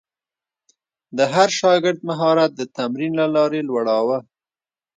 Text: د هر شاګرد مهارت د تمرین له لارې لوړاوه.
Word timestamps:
د 1.17 1.19
هر 1.33 1.49
شاګرد 1.59 1.99
مهارت 2.09 2.51
د 2.55 2.61
تمرین 2.77 3.11
له 3.21 3.27
لارې 3.35 3.61
لوړاوه. 3.69 4.17